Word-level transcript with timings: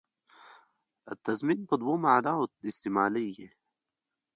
تضمین 1.25 1.59
په 1.69 1.73
دوو 1.81 1.93
معناوو 2.05 2.51
استعمالېږي. 2.71 3.47